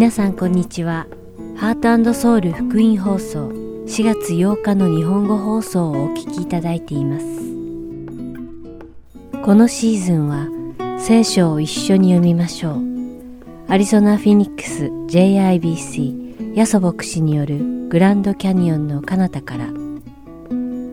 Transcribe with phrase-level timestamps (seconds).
[0.00, 1.06] 皆さんこんにちは。
[1.58, 7.26] ハートソウル福音放送4月8日の日本語放送をお聞きいただいています。
[9.42, 10.48] このシーズンは
[10.98, 12.82] 聖書を一緒に読みましょう。
[13.68, 17.58] アリゾナ・フィニックス JIBC ヤソ牧師による
[17.90, 19.66] グランドキャニオンの彼方から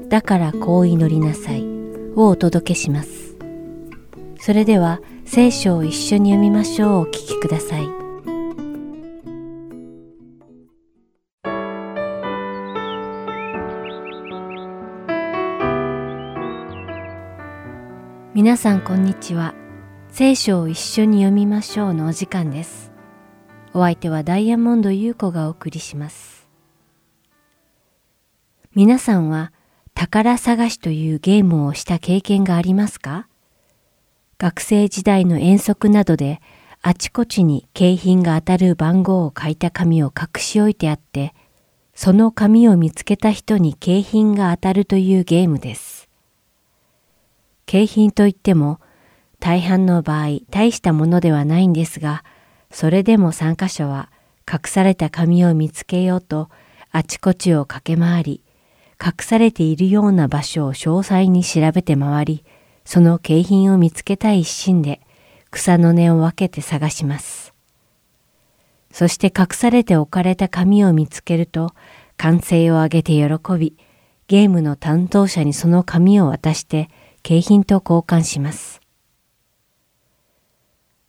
[0.09, 1.63] だからこう祈りなさい
[2.17, 3.37] をお届けします。
[4.41, 7.96] それでは聖書を一緒に読みましょうお聞きください。
[18.37, 19.55] 皆さんこんにちは。
[20.09, 22.91] 聖書を一緒に読みましょうのお時間です。
[23.73, 26.47] お相手はダイヤモンド優子がお送りします。
[28.75, 29.51] 皆さんは
[29.95, 33.27] 宝探しというゲームをした経験がありますか？
[34.37, 36.39] 学生時代の遠足などで
[36.83, 41.33] あちこちに景品が当たる番号を書いた紙を隠し置いてあって、
[41.95, 45.96] その紙を見つけた人に景品が当たるというゲームです。
[47.67, 48.79] 景品といっても
[49.39, 52.23] 大半の場合大したものではないんですが、
[52.71, 54.09] それでも参加者は
[54.51, 56.49] 隠された紙を見つけようと
[56.91, 58.41] あちこちを駆け回り、
[59.03, 62.45] 隠されているような場所を詳細に調べて回り、
[62.85, 65.01] その景品を見つけたい一心で
[65.51, 67.53] 草の根を分けて探します。
[68.93, 71.73] そして隠されて置かれた紙を見つけると
[72.15, 73.27] 歓声を上げて喜
[73.59, 73.75] び、
[74.27, 76.89] ゲームの担当者にその紙を渡して
[77.27, 78.79] 景品と交換します。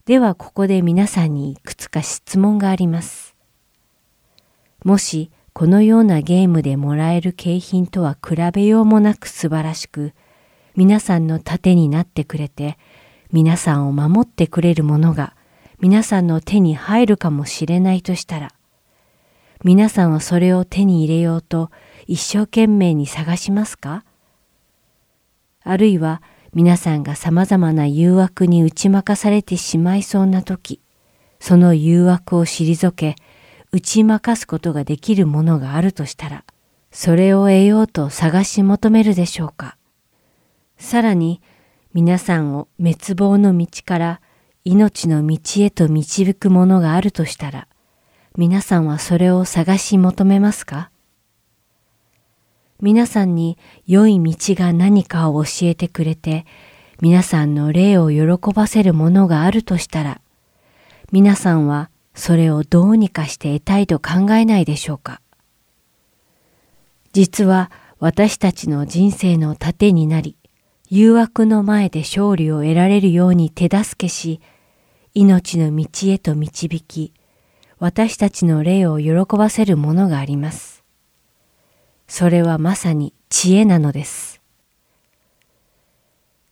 [0.05, 3.37] ではここで皆さんにいくつか質問があります。
[4.85, 10.13] もしこのようなゲームでもらえる景品とは比べようもなく素晴らしく、
[10.75, 12.79] 皆さんの盾になってくれて、
[13.31, 15.37] 皆さんを守ってくれるものが
[15.79, 18.53] 皆さんの手に入るかもしれないとしたら、
[19.63, 21.71] 皆さんはそれを手に入れようと
[22.09, 24.05] 一生懸命に探しますか？
[25.71, 26.23] あるいは
[26.55, 30.81] 皆さんが様々な誘惑に打ち負かされてしまいそうな時、
[31.41, 33.17] その誘惑を退け、
[33.71, 36.45] 打ち負かすことができるものがあるとしたら、
[36.91, 39.77] それを得ようと探し求めるでしょうか。
[40.79, 41.43] さらに
[41.93, 44.21] 皆さんを滅亡の道から
[44.65, 47.69] 命の道へと導くものがあるとしたら、
[48.39, 50.91] 皆さんはそれを探し求めますか？
[52.81, 56.47] 皆さんに良い道が何かを教えてくれて、
[57.01, 60.21] 皆さんの霊を喜ばせるものがあるとしたら、
[61.11, 65.21] 皆さんはそれをどうにかして得たいと考えないでしょうか
[67.13, 70.37] 実は私たちの人生の糧になり、
[70.89, 74.41] 誘惑の前で勝利を得られるように手助けし、
[75.15, 77.13] 命の道へと導き、
[77.81, 80.78] 私たちの霊を喜ばせるものがあります。
[82.09, 84.41] それはまさに知恵なのです。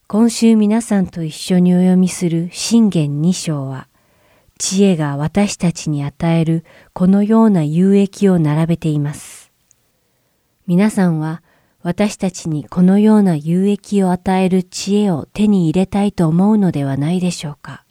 [0.07, 3.89] 今週皆さんと一緒にお読みする信玄二章は、
[4.59, 9.51] 知恵が私たちに与えるこのような有益を並べています。
[10.67, 11.43] 皆さんは
[11.83, 17.85] 私たちにこのような有益を与える知恵を手に入れたいと思うのではないでしょうか。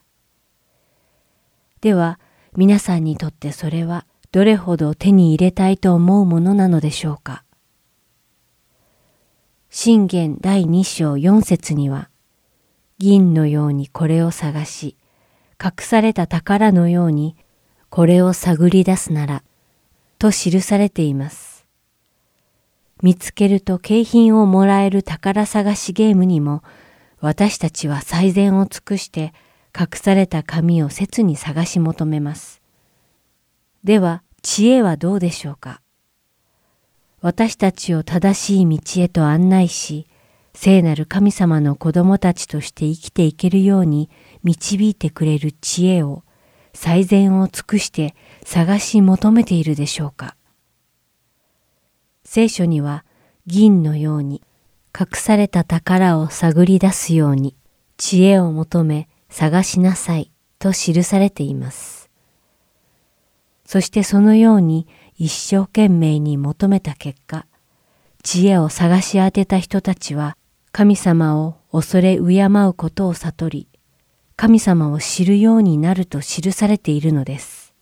[1.82, 2.20] では、
[2.56, 7.45] 皆さんにとってそれはどれほど手に入れたいと思うものなのでしょうか。
[9.86, 12.10] 信玄第2章4節には、
[12.98, 14.98] 銀のようにこれを探し、
[15.64, 17.36] 隠された宝のように
[17.92, 19.44] これを探り出すなら、
[20.18, 21.68] と記されています。
[23.04, 26.64] 見つけると景品をもらえる宝探しゲームにも
[27.20, 29.36] 私たちは最善を尽くして
[29.80, 32.60] 隠された紙を切に探し求めます。
[33.84, 35.80] では知恵はどうでしょうか？
[37.26, 40.06] 私たちを正しい道へと案内し、
[40.54, 44.12] 聖なる神様の子供たちとして生きていけるように
[44.44, 46.22] 導いてくれる知恵を
[46.76, 48.14] 最善を尽くして
[48.44, 50.36] 探し求めているでしょうか
[52.24, 53.04] 聖書には
[53.48, 54.44] 銀のように
[54.96, 57.56] 隠された宝を探り出すように
[57.98, 62.12] 知恵を求め探しなさいと記されています。
[63.66, 67.46] そしてそのように一生懸命に求めた結果、
[68.22, 70.36] 知恵を探し当てた人たちは
[70.74, 73.68] 神様を恐れ敬うことを悟り、
[74.36, 77.74] 神様を知るようになると記されているのです。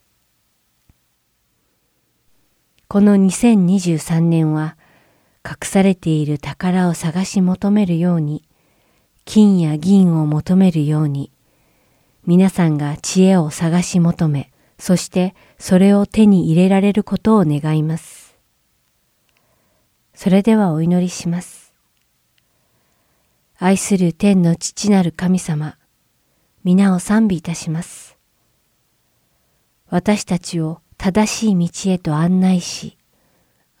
[2.86, 4.76] この2023年は
[5.44, 8.44] 隠されている宝を探し求めるように、
[9.24, 11.32] 金や銀を求めるように、
[12.26, 18.36] 皆さんが知恵を探し求め、そしてそれを手に入れられることを願います。
[20.14, 21.72] それではお祈りします。
[23.58, 25.76] 愛する天の父なる神様、
[26.64, 28.16] 皆を賛美いたします。
[29.88, 32.96] 私たちを正しい道へと案内し、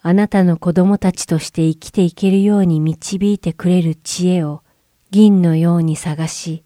[0.00, 4.62] あなたの子供たちとして生きていけるように導いてくれる知恵を
[5.10, 6.62] 銀のように探し、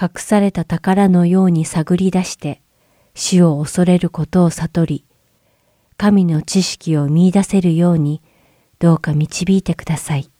[0.00, 2.62] 隠された宝のように探り出して、
[3.20, 5.04] 死を恐れることを悟り、
[5.98, 8.22] 神の知識を見出せるように、
[8.78, 10.30] どうか導いてください。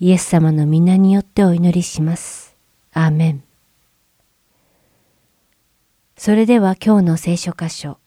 [0.00, 2.56] イエス様の皆によってお祈りします。
[2.92, 3.44] アーメン。
[6.16, 7.98] それでは今日の聖書箇所、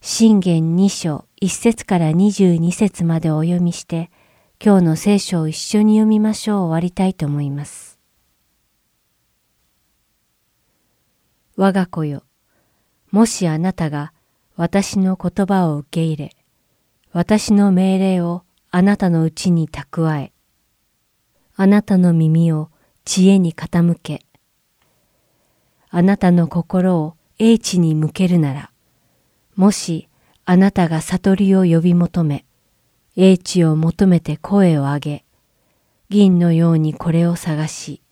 [0.00, 4.10] 信玄2章1節から22節までお読みして、
[4.60, 8.00] 今日の聖書を一緒に読みましょう終わりたいと思います。
[11.54, 12.24] 我が子よ、
[13.10, 14.12] もしあなたが
[14.56, 16.36] 私の言葉を受け入れ、
[17.12, 20.32] 私の命令をあなたのうちに蓄え、
[21.56, 22.70] あなたの耳を
[23.04, 24.26] 知恵に傾け、
[25.90, 28.70] あなたの心を英知に向けるなら、
[29.56, 30.08] もし
[30.44, 32.44] あなたが悟りを呼び求め、
[33.16, 35.24] 英知を求めて声を上げ、
[36.10, 38.02] 銀のようにこれを探し、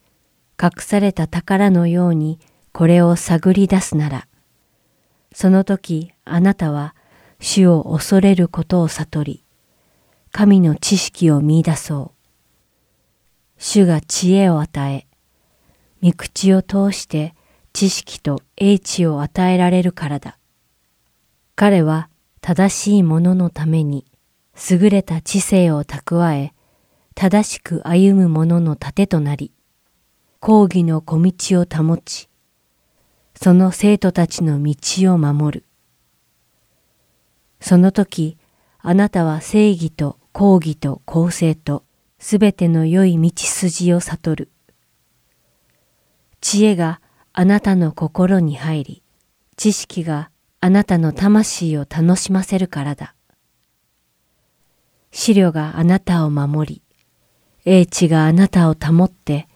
[0.60, 2.40] 隠された宝のように
[2.72, 4.26] これを探り出すなら、
[5.38, 6.94] その時あなたは
[7.40, 9.44] 主を恐れることを悟り、
[10.32, 12.30] 神の知識を見出そう。
[13.58, 15.06] 主が知恵を与え、
[16.02, 17.34] 御口を通して
[17.74, 20.38] 知識と英知を与えられるからだ。
[21.54, 22.08] 彼は
[22.40, 24.06] 正しいもののために
[24.70, 26.54] 優れた知性を蓄え、
[27.14, 29.52] 正しく歩む者の盾となり、
[30.40, 32.30] 講義の小道を保ち、
[33.40, 35.64] その生徒たちの道を守る。
[37.60, 38.38] その時、
[38.78, 41.84] あなたは正義と公義と公正と
[42.18, 44.50] すべての良い道筋を悟る。
[46.40, 47.00] 知恵が
[47.32, 49.02] あなたの心に入り、
[49.56, 50.30] 知識が
[50.60, 53.14] あなたの魂を楽しませるからだ。
[55.10, 56.82] 資料があなたを守り、
[57.64, 59.48] 英知があなたを保って、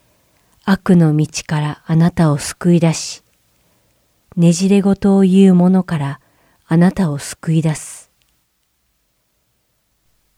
[0.65, 3.23] 悪の道からあなたを救い出し、
[4.37, 6.21] ねじれ事を言う者から
[6.67, 8.13] あなたを救い出す。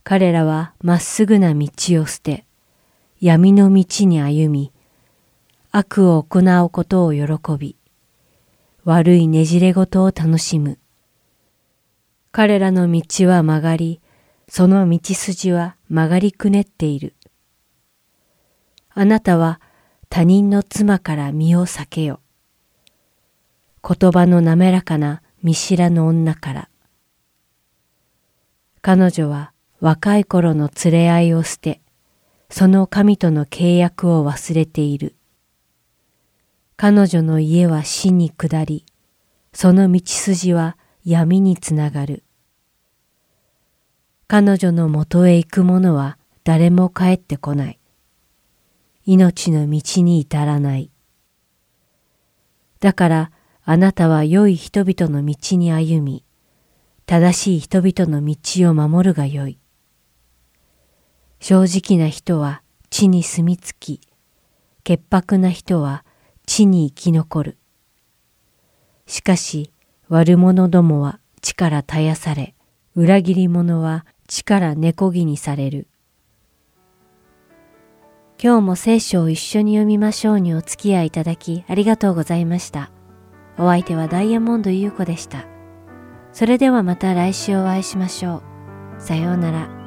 [0.03, 1.67] 彼らはまっすぐな道
[2.01, 2.45] を捨て、
[3.21, 4.73] 闇の道に歩み、
[5.71, 7.23] 悪を行うことを喜
[7.57, 7.77] び、
[8.83, 10.79] 悪いねじれ事を楽しむ。
[12.31, 14.01] 彼らの道は曲がり、
[14.49, 17.13] その道筋は曲がりくねっている。
[18.89, 19.61] あなたは
[20.09, 22.19] 他人の妻から身を避けよ。
[23.85, 26.69] 言葉の滑らかな見知らぬ女から。
[28.81, 29.51] 彼女は
[29.81, 31.81] 若い頃の連れ合いを捨て、
[32.49, 35.15] その神との契約を忘れている。
[36.77, 38.85] 彼女の家は死に下り、
[39.51, 42.23] その道筋は闇につながる。
[44.27, 47.79] 彼女のもとへ行く者は誰も帰ってこない。
[49.05, 50.89] 命の道に至らない。
[52.79, 53.31] だから
[53.65, 56.25] あなたは良い人々の道に歩み、
[57.05, 59.57] 正しい人々の道を守るがよい。
[61.39, 64.01] 正直な人は地に住み着き、
[64.83, 66.03] 潔白な人は
[66.45, 67.57] 地に生き残る。
[69.05, 69.71] しかし
[70.09, 72.55] 悪者どもは地から絶やされ、
[72.95, 75.87] 裏切り者は地から根こぎにされる。
[78.41, 82.92] 今日も聖書を一緒に読みましょうにお付き合いいただきありがとうございました。
[83.57, 85.45] お相手はダイヤモンド優子でした。
[86.31, 88.41] それではまた来週お会いしましょ
[88.97, 89.01] う。
[89.01, 89.82] さようなら。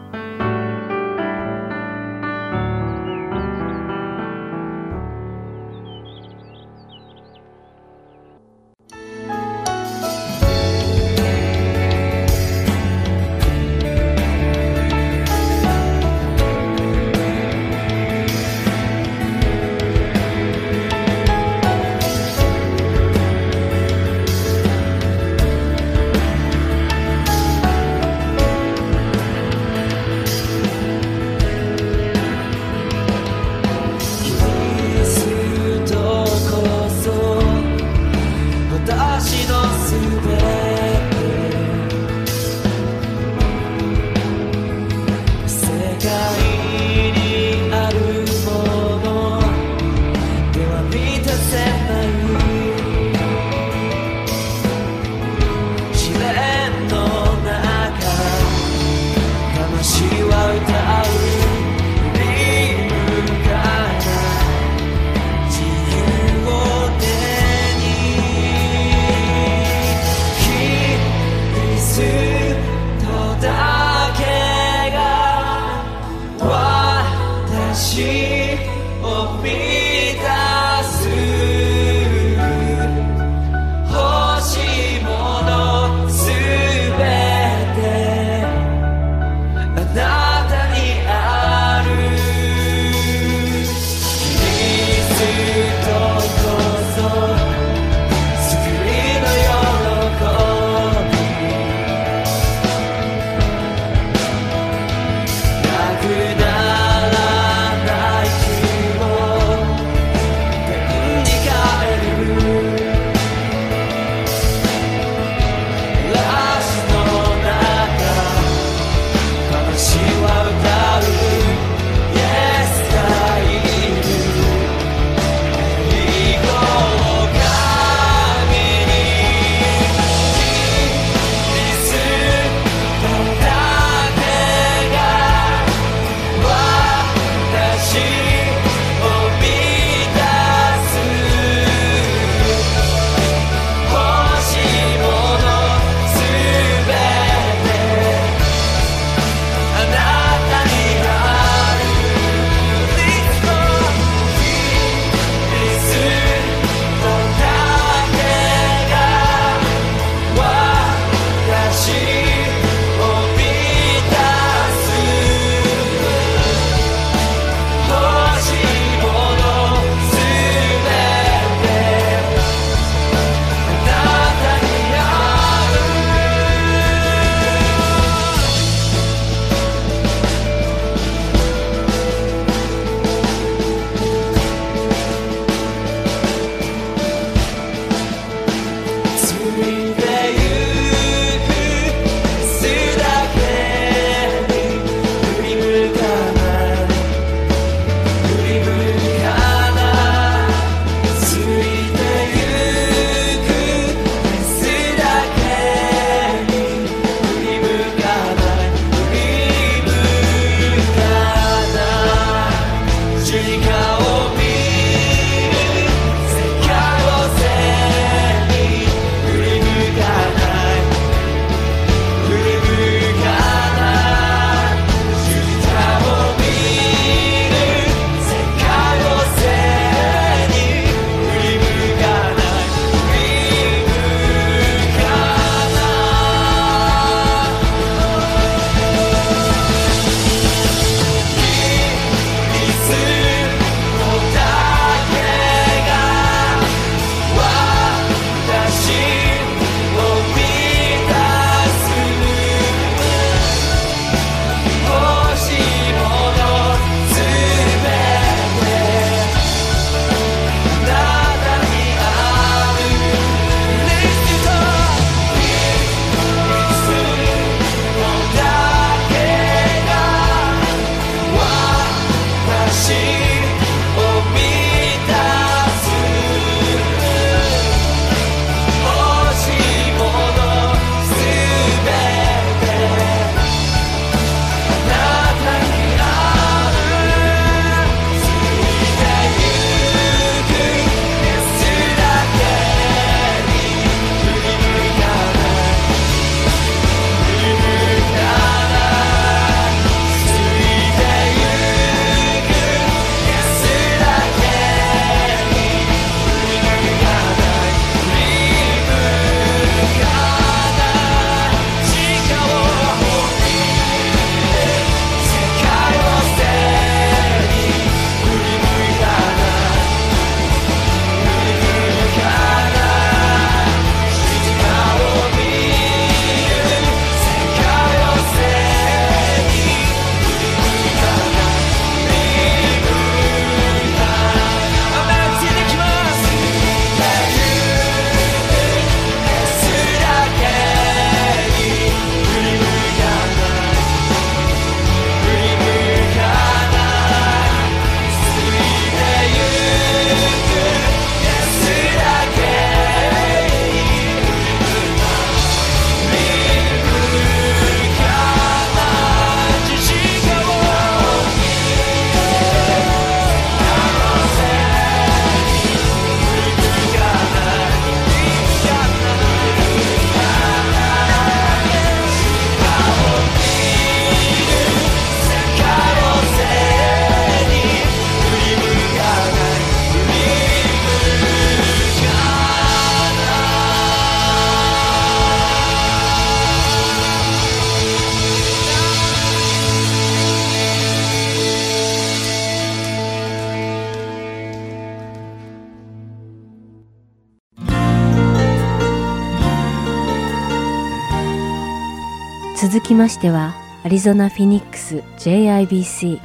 [402.87, 403.53] きましては、
[403.85, 406.21] アリゾナ・フィニックス JIBC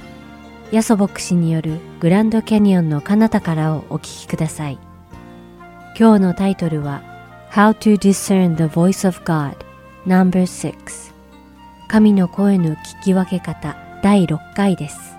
[0.71, 4.77] ヤソ牧師によるグランドキャニオンの彼方からをお聞きください。
[5.99, 7.01] 今日のタイトルは
[7.51, 9.55] How to Discern the Voice of God
[10.05, 11.13] No.6
[11.87, 15.15] 神の声の聞き分け方第6回です。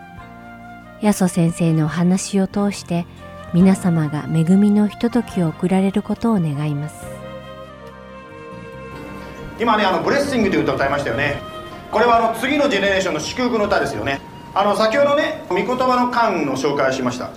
[1.01, 3.05] ヤソ先生のお話を通して
[3.53, 7.22] 皆様が恵みのひとときを送られることを願います。
[9.63, 11.41] 今ねあのブレッシングという歌を歌いましたよね。
[11.93, 14.21] これはあの次のジェネレーションの祝福の歌ですよね。
[14.57, 17.31] あの先ほどね御言葉の缶の紹介をしました。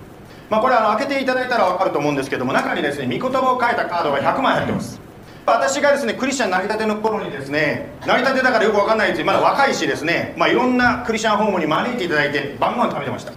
[0.50, 5.00] まあこれあの開けていただいたら分かると思うんですけども中にですね御言葉を書いたカードが100枚入ってます。
[5.46, 13.32] 私がですねクリスチャンなりたての頃にですねなりたてだからよく分かんないですまだ若いしですねまあいろんなクリスチャンホームに招いていただいて晩ご飯食べてました。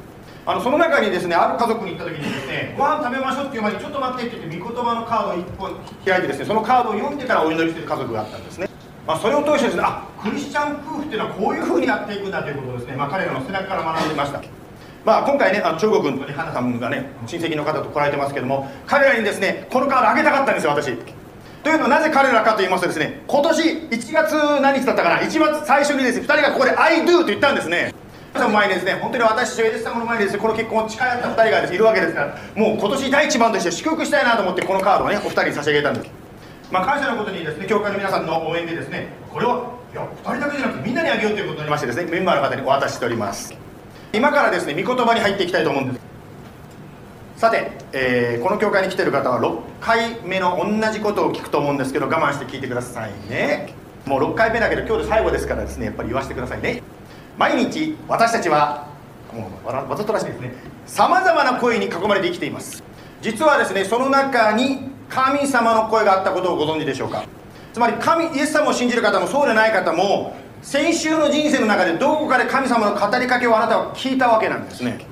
[0.47, 8.67] あのその中にですねある家族に行った時にですねご飯食べましょうっていう前にちょっと待ってって言って御言葉のカードを1本開いてですねそのカードを読んでからお祈りしてる家族があったんですね。
[9.09, 14.43] まあ、それを通してですねあクリスチャン夫婦っていうのはこういうふうにやっていくんだということをですね、まあ、彼らの背中から学んでました。
[15.03, 20.95] まあ、今回ねあの中国の花さんがね親戚の方と来られてますけども彼らにですねこのカードあげたかったんですよ私。
[21.63, 27.95] というのはなぜ彼らかと言いますとですね今年1月何日だったかな1月最初にですね2人がここで「I do」と言ったんですね。
[28.35, 36.18] その前にですね本当に私とエデス様の前にですねこの結婚を誓い合った2人がです、ね、いるわけですからもう今年第一番として祝福したいなと思ってこのカードをねお二人に差し上げたんです。
[36.71, 43.53] まあ、感謝のことにですね教会の皆さんの応援でですねこれはいや2人だけじゃなくてみんなにあげようということになりましてですねメンバーの方にお渡ししております。
[44.13, 45.99] 今からですね御言葉に入っていきたいと思うんです。
[47.37, 53.73] さて、えー、この教会に来てる方は6回目の同じことを聞くと思うんですけど我慢して聞いてくださいね。
[54.05, 56.83] もう6回目だけど今日で最後ですからですねやっぱり言わせてくださいね。
[57.37, 58.87] 毎日私たちは
[59.33, 60.53] もうわざとらしいですね。
[60.85, 62.83] さまざまな声に囲まれて生きています。
[63.21, 67.23] 実はですねその中に神様の声があったことをご存知でしょうか？
[67.73, 75.05] つまり神イエス様を信じる方もそうでない方も先週の人生の中でどこかで神様の語りかけをあなたは聞いたわけなんですね。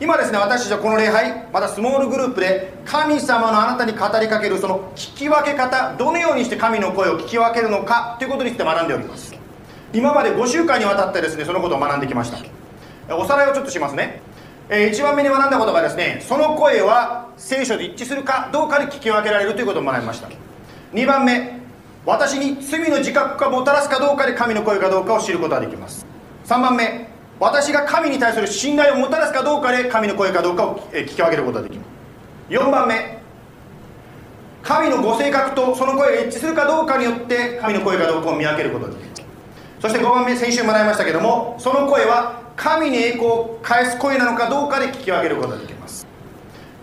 [0.00, 9.34] 今ですね私たちはこの礼拝またスモールグループで神様のあなたに語りかけるその聞き分け方どのようにして神の声を聞き分けるのかということについて学んでおります。
[9.92, 13.14] 今まで5週間にわたってですねそのことを学んできました。
[13.14, 14.20] おさらいをちょっとしますね。
[14.68, 20.28] えー、1番目に学んだことがですねその声は聖書で一致するかどうかで聞き分けられるということを学びました。
[20.92, 21.60] 2番目
[22.06, 26.06] 私に罪の自覚がもたらすかどうかで神の声かどうかを知ることができます。
[26.46, 27.08] 3番目
[27.40, 31.88] 私が神に対する信頼をもたらすかどうかで神の声かどうかを聞き分けることができます。
[32.50, 33.22] 4番目
[34.62, 39.03] 神のご性格とその声が一致するかどうかによって神の声かどうかを見分けることができます。
[39.84, 46.06] そして5番目先週学びましたけどもその声は神に栄光を返す声なのかどうかで聞き分けることができます。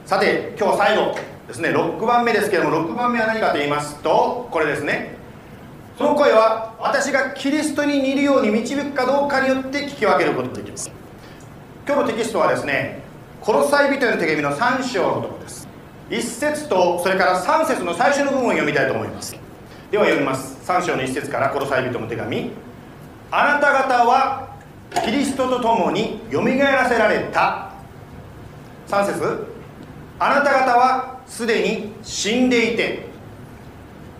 [0.05, 1.15] さて今日最後
[1.47, 1.69] ですね。
[1.69, 5.15] 6番目ですけども6番目は何かと言いますとこれですね。
[5.97, 10.91] その声は私がキリストに似るように導くかどうかによって聞き分けることができます。
[11.87, 13.01] 今日のテキストはですね
[13.41, 15.67] コロサイ人への手紙の3章のところです。
[16.11, 19.35] 1節とそれから3節の最初の部分を読みたいと思います。
[19.89, 20.59] では読みます。
[20.71, 22.51] 3章の1節からコロサイ人の手紙。
[23.31, 24.49] あなた方は
[25.05, 27.71] キリストと共によみがえらせられた。
[28.89, 29.47] 3節。
[30.19, 33.09] あなた方はすでに死んでいて。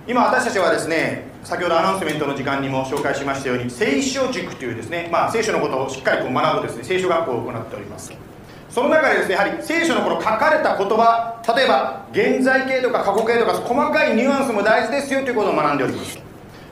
[0.08, 8.14] 今私たちはですね先ほどアナウンスメントの時間にも紹介しましたように聖書塾というですね、まあ、聖書のことをしっかりと学ぶですね聖書学校を行っております。
[8.70, 16.21] その中でですねやはり聖書のこの書かれた言葉例えば現在形とか過去形とか細かいニュアンスも大事ですよということを学んでおります。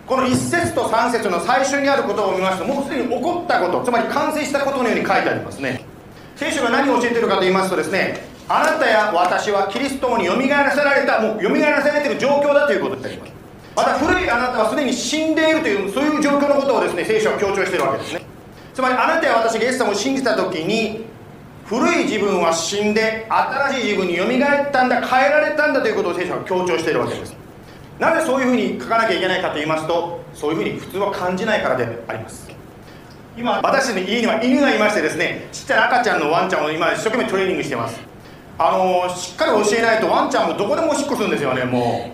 [0.09, 5.85] この1節と3節の最初にあることを見ますともうすでに起こったことつまり完成したことのように書いてありますね。
[6.35, 13.31] 聖書が何を教えているかと言いますとですねあなたや私はキリストによみがえらせられたもうよみがえらせられている状況だということになります。
[13.75, 18.21] また古いあなたはすでに死んでいるというそういう状況のことをですね聖書は強調しているわけですね。
[18.73, 21.05] つまりあなたや私がイエス様を信じた時に
[21.65, 27.48] 古い自分は死んで新しい自分によみがえったんだ変えられたんだということを聖書は強調しているわけです。
[27.99, 32.49] なぜそういうふうに書かなきゃいけないかと言いますとそういうふうに普通は感じないからであります。
[33.37, 37.99] 今私の家には犬がいましてですねちっちゃな赤ちゃんのワンちゃんを今一生懸命トレーニングしてます。
[38.57, 42.11] あのしっかり教えないとワンちゃんもどこでもおしっこするんですよねも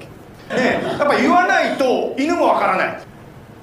[0.52, 0.54] う。
[0.56, 3.02] ねやっぱ言わないと犬もわからない。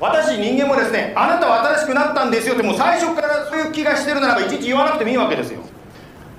[0.00, 5.60] 私人間もですねあなたは新しくなったんですよってもう最初からそういう気がしてるならばいちいち言わなくてもいいわけですよ。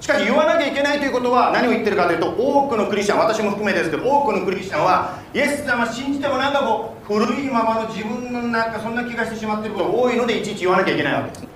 [0.04, 11.48] しかし言わなきゃいけないということは何を言ってるかというと多くのクリスチャン私も含めですけど多くのクリスチャンはイエス様信じてもなんかこう古いままの自分のなんかそんな気がしてしまっていることが多いのでいちいち言わなきゃいけないわけです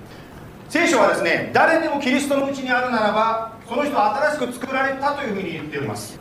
[0.70, 6.18] 聖書はですね誰でもキリストのうちにあるならばその人は新しく作られたというふうに言っております。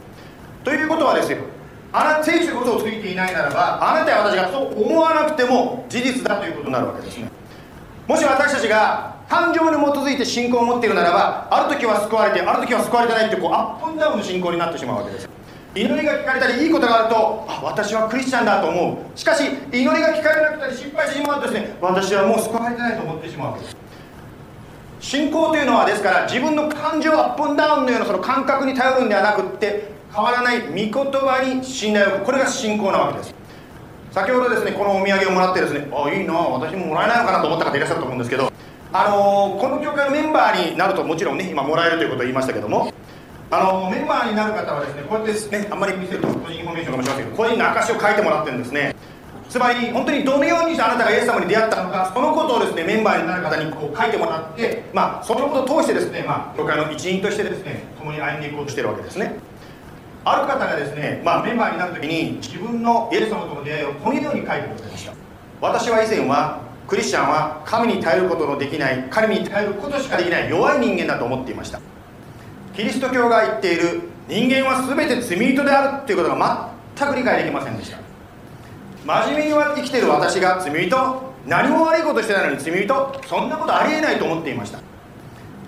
[0.65, 1.37] ということはですよ
[1.93, 7.31] あな聖書こそをついていないならばあなたや私がそう思わなくても事実だということになるわけですね。
[8.05, 15.29] もし私たちが感情に基づいて信仰を持っているならばある時は救われてある時は救われてないってこうアップンダウンの信仰になってしまうわけです。
[15.75, 19.19] 祈りが聞かれたりいいことがあるとあ私はクリスチャンだと思う。
[19.19, 23.77] しかし祈りが聞かれなくたり失敗してしまうとですね私はもう救われてないと思ってしまうわけです。
[24.99, 32.25] 信仰というのはですから自分の感情 up and down のようなその感覚に頼るんではなくって変わらない御言葉に信頼を置く。
[32.27, 33.35] これが信仰なわけです。
[34.11, 38.51] 先ほどですねこのお土産をもらってですねあいいな私ももらえないのかなと思った方いらっしゃると思うんですけど
[38.93, 42.91] あの、この教会のメンバーになるともちろんね今もらえるということを言いましたけども
[43.51, 48.95] あの、メンバーになる方はですねこうやってねあんまり見せると個人インフォメーションかもしれませんけど個人の証を書いてもらってるんですね。
[49.49, 59.35] つまり本当にどのようにしてあなたがイエス様に出会ったのかそのことをですねメンバーになる方にこう書いてもらってまあそのことを通してですねまあ教会の一員としてですね共に歩んでいこうとしてるわけですね。
[60.25, 65.13] ある方がですね、まあ、メンバーになるときに自分のイエス様との出会いをこのように書いてくれました。
[65.61, 71.81] 私は以前はクリスチャンは神に頼ることのできない神に頼ることしかできない弱い人間だと思っていました。
[72.73, 77.97] キリスト教が言っている人間は全て罪人であるということが全く理解できませんでした。
[79.05, 84.79] 真面目に生きている私が罪人何も悪いことしてないのに罪人そんなことありえないと思っていました。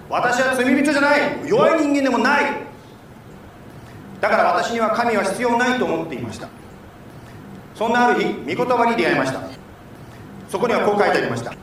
[0.10, 2.46] 私は罪人じゃない弱い人間でもない。
[4.22, 6.48] だから私には神は必要ないと思っていました。
[7.76, 9.49] そんなある日御言葉に出会いました。
[10.50, 11.54] そこにはこう書いてありました。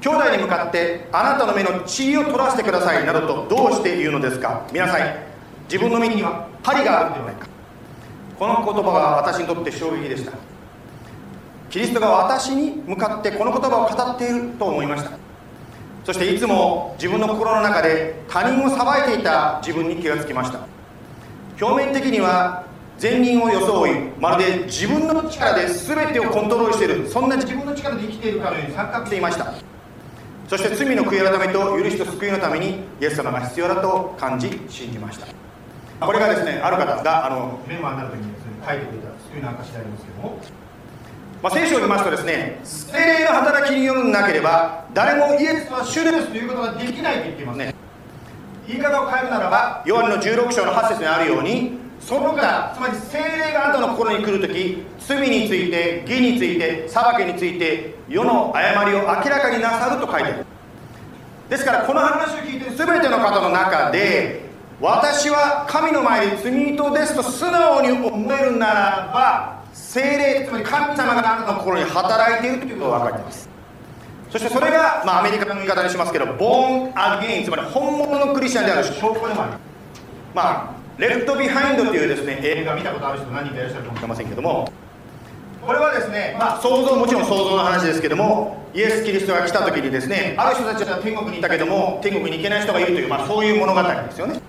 [0.00, 4.66] 兄弟に向かってあなたの目の血を取らせてくださいなどとどうして言うのですか。
[4.72, 5.16] 皆さん
[5.64, 7.46] 自分の目には針があるではないか。
[8.38, 10.32] この言葉は私にとって衝撃でした。
[11.70, 15.12] キリストが私に向かってこの言葉を語っていると思いました。
[16.04, 20.60] そしていつも自分の心の中で他人を裁いていた自分に気がつきました。
[21.60, 22.65] 表面的には
[22.98, 29.54] 善人を装いまるで自分の力で全てをコントロールしているそんな自分の力で生きているかのように錯覚していました。
[30.48, 35.26] そして罪の悔い改めと許しと救いのためにイエス様が必要だと感じ信じました。
[36.06, 40.38] これがですねある方があのメンバーになる時にですね書いてくれた救いの証でありますけども、
[41.42, 47.74] まあ、聖書を見ますとですね精霊の働きによるなければ誰もイエスは主ですということができないと言っていますね。
[48.68, 60.46] 言い方を変えるならばヨハネの16章の8節にあるようにその方つまり精霊があなたの心に来るとき罪について義について裁きについて世の誤りを明らかになさると書いてある。
[61.50, 64.40] ですからこの話を聞いている全ての方の中で
[64.80, 73.48] 私は神の前で罪人ですと素直に思えるならば精霊つまり神様があなたの心に働いているということが分かります。
[74.30, 79.52] そしてそれが、まあ、アメリカの言い方にしますけど born again つまり本物のクリスチャンである証拠でもある
[80.34, 84.72] まあ Left Behind というですね映画見たことある人何人かいらっしゃるかもしれませんけども
[85.66, 94.40] これはですね、まあ、想像もちろん想像の話ですけどもイエス・キリストが来た時にですねある人たちは天国にいたけども天国に行けない人がいるという、まあ、そういう物語ですよね。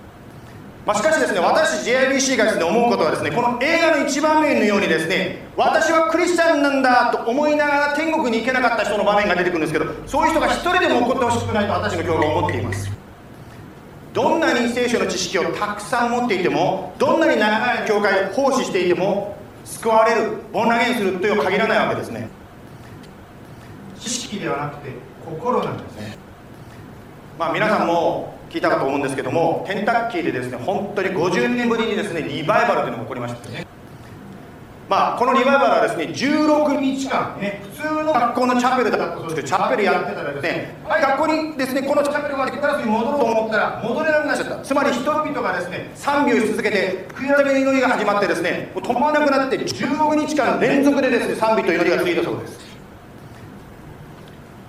[0.86, 12.97] まあ、しかしですね私 JIBC がですね思うことはですねこの映画の一場面のようにですね私はクリスチャンなんだと思いながら天国に行けなかった人の場面が出てくるんですけどそういう人が一人でも起こってほしくないと私の教会は思っています
[14.18, 22.28] どんなに聖書の知識をたくさん持っていてもどんなに長い教会を奉仕していても救われるボンラゲンするという限らないわけですね。
[24.00, 24.90] 知識ではなくて
[25.24, 26.18] 心なんですね。
[27.38, 33.48] まあ皆さんも聞いたかと思うんですけどもケンタッキーでですね本当に50年ぶりにですねリバイバルというのが起こりました。
[33.50, 33.67] ね
[34.88, 40.76] まあこのリバイバルはですね16日間ね普通の学校のチャペルだったそうですけどチャペルやってたらですね。
[40.88, 41.02] はい。
[41.02, 44.64] 学校にですねこのチャペルまでクラスに戻ろうと思ったら戻れなくなっちゃった。
[44.64, 52.68] つまり人々がですね賛美をし続けて悔い改めの祈りが始まってですねもう止まらなくなって16日間連続でですね賛美と祈りが続いたそうです。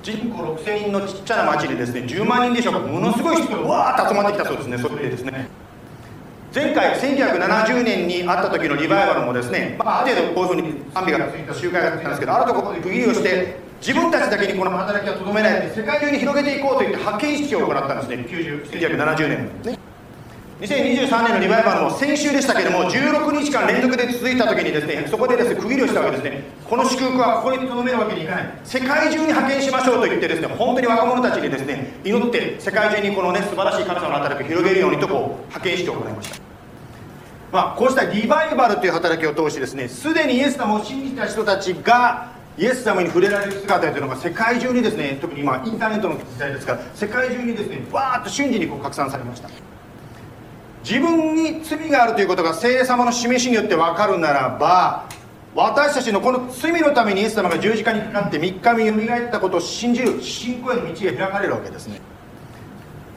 [0.03, 2.79] 人口6000人のちっちゃな町にですね10万人でしょうか。
[2.79, 5.47] ものすごい人がわーっと集まってきたそうですねそれでですね
[6.53, 18.25] 前回1970年にあった時のリバイバルもですね、まあ、ある程度こういうふうに賛美がついた集会がついたんですけどあるところで区切りをして自分たちだけにこの働きをとどめないで世界中に広げていこうといって派遣式を行ったんですね。
[18.27, 19.49] 1970年。
[19.63, 19.88] ね
[20.59, 26.43] 2023年のリバイバルも先週でしたけれども16日間連続で続いた時にですねそこでですね区切りをしたわけですね。
[26.65, 28.59] この祝福はここにとどめるわけにいかない。
[28.65, 36.41] 世界中に派遣しましょうと言ってですね本当に若者たちにですね祈って世界中にこのね素晴らしい神様の働きを広げるようにとこう派遣式を行いました。
[37.53, 49.49] まあ、こうしたリバイバルという働きを通してですねすでにイエス様を信じた人たちがイエス様に触れられる姿というのが世界中にですね特に今インターネットの時代ですから世界中にですねわーっと瞬時にこう拡散されました。
[50.89, 55.07] 自分に罪があるということが聖霊様の示しによって分かるならば
[55.53, 62.01] 私たちのこの罪のためにイエス様が十字架にかかって3日目よみがえったことを信じる信仰への道が開かれるわけですね。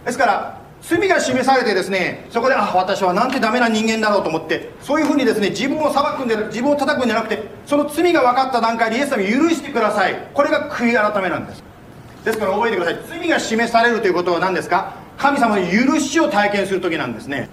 [0.05, 10.29] ですから罪が示されてですねそこであ私はなんてダメな人間だろうと思ってそういうふうにですね自分を裁くんで自分を叩くんじゃなくてその罪が分かった段階でイエス様に許してください。
[10.35, 11.65] これが悔い改めなんです。
[12.25, 13.21] ですから覚えてください。
[13.21, 14.95] 罪が示されるということは何ですか？
[15.17, 17.49] 神様の許しを体験する時なんですね。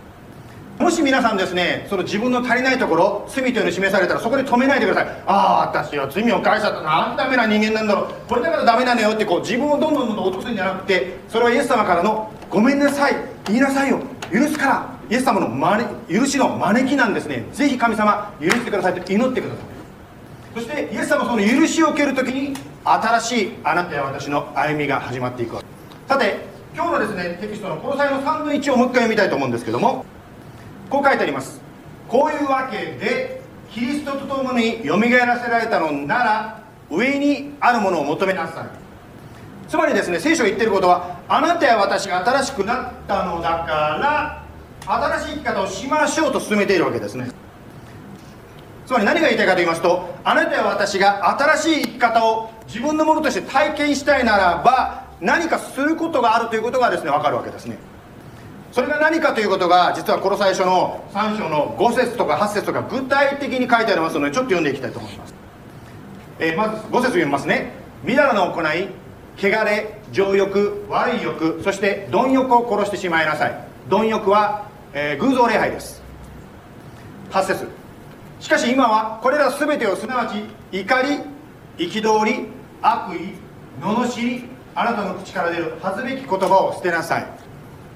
[0.79, 5.23] もし皆さんですねその自分の足りないところ罪というのを示されたらそこで止めないでください。
[5.27, 8.13] ああ私は罪を返しちゃったなんダメな人間なんだろう。
[8.29, 13.15] これだからダメなのよってこう自分をどんどんどんどん落とすんじゃなくてそれはイエス様からのごめんなさい
[13.47, 13.99] 言いなさいよ。
[14.31, 14.99] 許すから。
[15.09, 15.49] イエス様の
[16.07, 17.45] 許しの招きなんですね。
[17.51, 19.65] ぜひ神様許してくださいと祈ってください。
[20.55, 25.67] そしてイエス様その許しを受けるときに新しいあなたや私の歩みが始まっていくわけ。
[26.07, 26.37] さて
[26.73, 30.05] 今日のですねテキストのこの際の3の1をもう一回読みたいと思うんですけども
[30.89, 31.61] こう書いてあります。
[32.07, 38.65] こういうわけでキリストと共によみがえらせられたのなら上にあるものを求めなさい。
[39.69, 44.43] つまりですね聖書が言ってることはあなたや私が新しくなったのだから
[45.19, 47.29] 新しい生き方をしましょうと進めているわけですね。
[48.87, 57.77] つまり何が言いたいかと言いますとあなたや私が新しい生き方を自分のものとして体験したいならば何かすることがあるということがですね分かるわけですね。
[58.71, 65.33] それが何かということが実はこの最初の3章の5節とか8節とか具体的に書いてありますのでちょっと読んでいきたいと思います、
[66.39, 67.71] えー、まず5節読みますね。
[68.03, 68.87] みだらの行い
[69.37, 73.67] 汚れ情欲悪い欲そして貪欲を殺してしまいなさい。
[73.89, 76.01] 貪欲は、えー、偶像礼拝です。
[77.31, 77.67] 8節。
[78.39, 82.47] しかし今はこれら全てをすなわち怒り憤り
[82.81, 83.33] 悪意
[83.81, 84.43] 罵り
[84.75, 87.48] あなたの口から出る恥ずべき言葉を捨てなさい。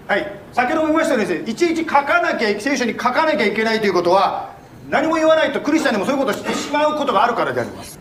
[0.08, 0.40] はい。
[0.52, 4.54] 先ほども言いましたようにですねいちいち書かなきゃ聖書に書かなきゃいけないということは
[4.90, 8.00] 何も言わないとクリスチャンでもそういうことをしてしまうことがあるからであります。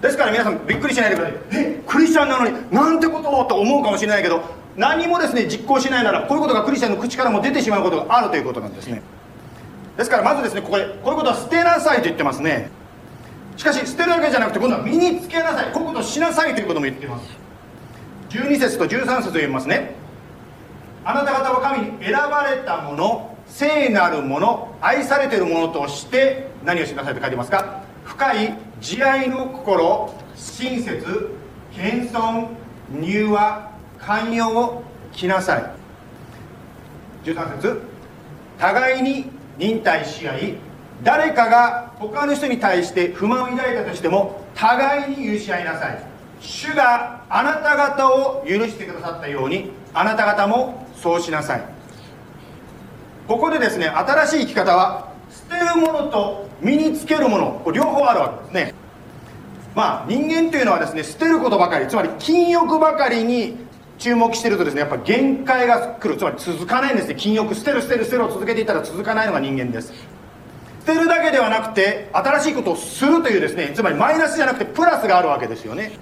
[0.00, 1.38] ですから皆さんびっくりしないでください。
[1.52, 4.42] えクリスチャンなのになんてことをと思うかもしれないけど
[4.76, 9.02] 何もですね実行しないならこういうことがクリスチャンの口からも出てしまうことがあるということなんですね。
[9.96, 12.70] ですからまずですねここでこういうことは捨てなさいと言ってますね。
[13.56, 15.72] しかし捨てるだけじゃなくて今度は身につけなさい。
[15.72, 17.28] こういうことをしなさいということも言っています。
[18.30, 19.94] 12節と13節を読みますね。
[21.08, 27.82] あなた方は神に選ばれたもの聖なるもの愛されているものとして何をしなさいと書いてますか？
[28.04, 31.34] 深い慈愛の心親切
[31.72, 32.48] 謙遜
[33.02, 35.64] 柔和寛容を着なさい。
[37.24, 37.80] 13節。
[38.58, 40.54] 互いに忍耐し合い
[41.02, 46.02] 誰かが他の人に対して不満を抱いたとしても互いに許し合いなさい。
[46.40, 51.62] 主があなた方を許してくださったようにあなた方もそうしなさい。
[53.26, 58.74] ここでですね新しい生き方は捨てるものと身につけるもの両方あるわけですね。
[59.74, 63.56] まあ人間というのはですね捨てることばかりつまり禁欲ばかりに
[63.98, 67.14] 注目してるとですねやっぱ限界が来るつまり続かないんですね。
[67.14, 69.92] 禁欲捨てる捨てる捨てるを続けていたら続かないのが人間です。
[70.86, 75.92] 捨てるだけではなくて新しいことをするというですねつまりマイナスじゃなくてプラスがあるわけですよね。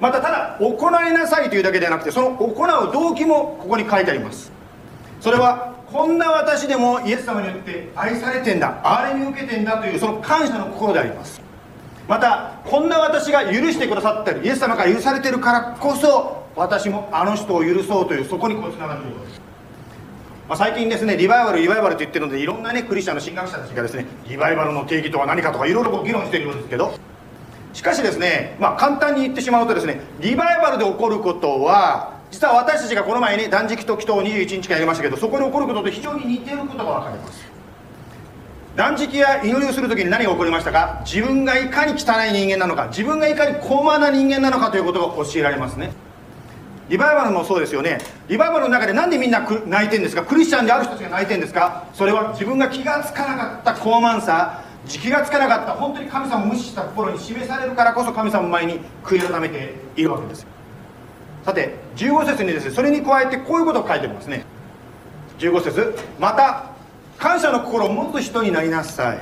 [0.00, 4.52] またただ行いなさいというだけではなくてその行う動機もここに書いてあります。
[5.20, 8.82] それはこんな私でもイエス様によって愛されてんだ。
[8.82, 11.40] 憐れみ受けてんだというその感謝の心であります。
[12.08, 19.40] またこんな私が許してくださったりイエス様から許されてるからこそ私もあの人を許そうというそこにこうつながっているです。
[20.48, 26.92] まあ、最近ですねリバイバルリバイバルと言ってるのでいろんなねクリスチャンの神学者たちがですねリバイバルの定義とは何かとかいろいろ議論しているんですけど
[27.74, 37.44] しかしですね、まあ、簡単に言ってしまうとですねリバイバルで起こることは実は私たちがこの前に断食と祈祷を21日間やりましたけどそこで起こることと非常に似ていることが分かります。
[38.76, 41.02] 断食や祈りをする時に何が起こりましたか？
[41.04, 41.96] 自分がいかに汚
[42.28, 45.92] い人間なのか自分がいかに高慢な人間なのかということが教えられますね。
[46.88, 47.98] リバイバルもそうですよね。
[48.26, 50.24] リバイバルの中でなんでみんな泣いてんですか？
[50.24, 51.86] クリスチャンである人たちが泣いてんですか？
[51.94, 60.46] それは自分が気が付かなかった高慢さ時期がつかなかった本当に神様を無視した心に示されるからこそ神様の前に悔い改めているわけです
[61.44, 64.44] さて15節にですねそれに加えてこういうことを書いてますね。
[65.38, 66.70] 15節また
[67.18, 69.18] 感謝の心を持つ人になりなさい。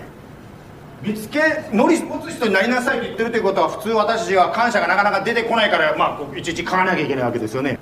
[1.02, 1.40] 見つけ
[1.72, 7.78] 乗り持つ人になりなさいと言ってるということは普通私たちは感謝がなかなか出てこないからまあいちいち書かなきゃいけないわけですよね。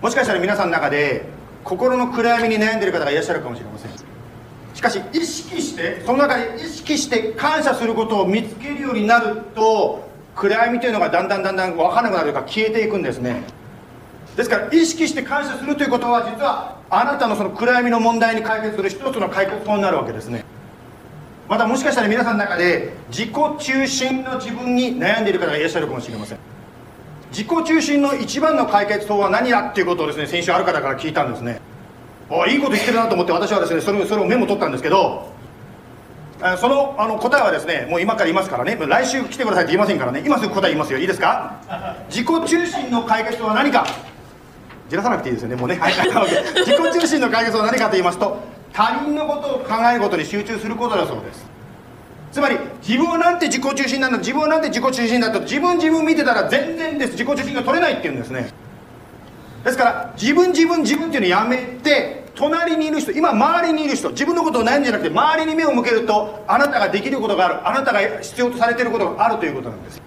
[0.00, 1.26] もしかしたら皆さんの中で
[1.62, 4.13] 心の暗闇に悩んでいる方がいらっしゃるかもしれません。
[4.84, 13.42] かし意識してその中で意識して感謝することを見つけるようになると暗闇というのがだんだんだんだん分からなくなるか消えていくんですね。
[14.36, 20.44] ですから意識して感謝するということは実はあなたのその暗闇の問題に解決する一つの解決法になるわけですね。
[21.48, 26.38] またもしかしたら皆さんの中で自己中心の自分に悩んでいる方がいらっしゃるかもしれません。
[27.30, 31.60] 自己中心の一番の解決法は何だっていうことをですね先週ある方から聞いたんですね。
[32.30, 35.28] あいいこと言ってるなと思って私はですねそれそれをメモ取ったんですけど
[36.58, 38.76] そのあの答えはですねもう今から言いますからね。
[38.76, 40.22] 来週来てくださいって言いませんからね。
[40.26, 40.98] 今すぐ答え言いますよ。
[40.98, 41.54] いいですか？
[42.10, 43.86] 自己中心の解決は何か？
[44.88, 45.94] じらさなくていいですよねもうね、はい、
[46.60, 48.36] 自己中心の解決は何かと言いますと
[48.74, 51.46] 他人のことを考えることに集中することだそうです。
[52.32, 57.12] つまり自分はなんて自己中心なんだ自分はなんて自己中心だと自分自分見てたら全然です。
[57.12, 58.50] 自己中心が取れないっていうんですね
[59.64, 67.68] ですから自分自分自分っていうのをやめて隣にいる人今周りにいる人自分のことを悩んじゃなくて周りに目を向けるとあなたができることがある。
[67.68, 70.02] あなたが必要とされていることがあるということなんです。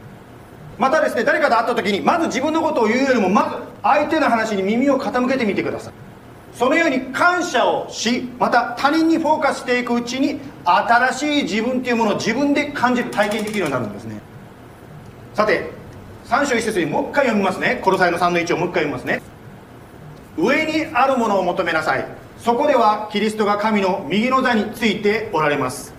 [0.78, 5.94] またですね誰かと会った時にまず自分のことを言うよりもまず相手の話に耳を傾けてみてください。
[6.54, 14.20] そのように感謝をしまた他人にフォーカスしていくうちに新しい自分というものを自分で感じる体験できるようになるんですね。
[15.34, 15.72] さて
[16.26, 17.80] 3章1節にもう一回読みますね。
[17.84, 19.22] コロサイの3の1をもう一回読みますね。
[20.38, 22.06] 上にあるものを求めなさい。
[22.38, 25.94] そこではキリストが神の右の座についておられます。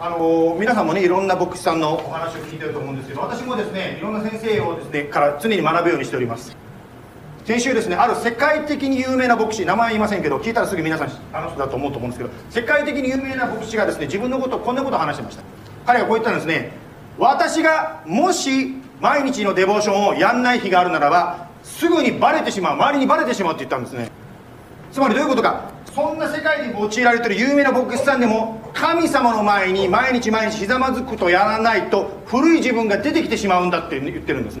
[0.00, 6.56] あの皆さんもねいろんな牧師さんのお話を聞いてると思うんですけど私もですねいろんな先生をですねから常に学ぶようにしております。
[7.44, 15.42] 先週ですねある世界的に有名な牧師名前言いませんけど聞いたらすぐ皆さんあの人だと思うと思うんですけど世界的に有名な牧師がですね自分のことをこんなことを話してました。
[15.84, 16.72] 彼がこう言ったんですね。
[17.18, 24.10] 私がもし毎日のデボーションをやんない日があるならばすぐにバレてしまう周りにバレてしまうって言ったんですね。
[24.92, 25.72] つまりどういうことか。
[25.92, 34.60] そんな世界に用いられてる有名な牧師さんでも神様の前に毎日毎日ひざまずくとやらないと古い自分が出てきてしまうんだって言ってるんです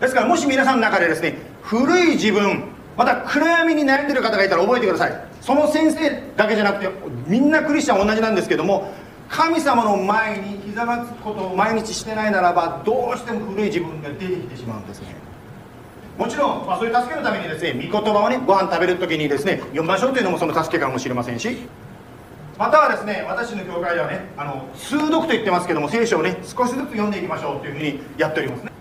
[0.00, 2.64] ですからもし皆さんの中でですね古い自分
[2.96, 5.24] また暗闇に悩んでる方がいたら覚えてください。
[5.40, 6.90] その先生だけじゃなくて
[7.28, 8.92] みんなクリスチャン同じなんですけども
[9.28, 15.14] 神様の前にひざまずくことを毎日してないならばどうしても古い自分が出てきてしまうんですね。
[16.18, 21.56] もちろん、まあ、そういう助けのためにですね御言葉をねご飯食べる時にですね読みましょうというのもその助けかもしれませんし。
[22.58, 28.72] またはですね私の教会ではねあの数読と言ってますけども聖書をね少しずつ読んでいきましょうというふうにやっておりますね。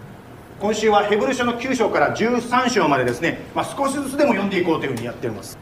[0.59, 5.59] 今週はヘブル書の9章から13章までですね、まあ、少しずつでも読んでいこうというふうにやっております。